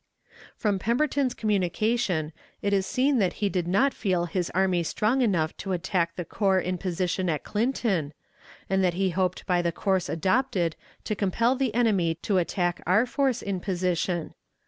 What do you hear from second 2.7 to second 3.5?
is seen that he